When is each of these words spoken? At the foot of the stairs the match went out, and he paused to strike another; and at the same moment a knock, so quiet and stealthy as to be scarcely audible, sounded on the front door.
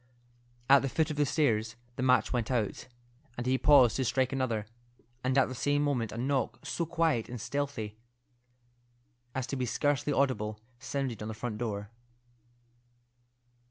At 0.67 0.81
the 0.81 0.89
foot 0.89 1.11
of 1.11 1.17
the 1.17 1.27
stairs 1.27 1.75
the 1.95 2.01
match 2.01 2.33
went 2.33 2.49
out, 2.49 2.87
and 3.37 3.45
he 3.45 3.59
paused 3.59 3.97
to 3.97 4.03
strike 4.03 4.33
another; 4.33 4.65
and 5.23 5.37
at 5.37 5.45
the 5.47 5.53
same 5.53 5.83
moment 5.83 6.11
a 6.11 6.17
knock, 6.17 6.57
so 6.65 6.87
quiet 6.87 7.29
and 7.29 7.39
stealthy 7.39 7.99
as 9.35 9.45
to 9.45 9.55
be 9.55 9.67
scarcely 9.67 10.11
audible, 10.11 10.59
sounded 10.79 11.21
on 11.21 11.27
the 11.27 11.35
front 11.35 11.59
door. 11.59 11.91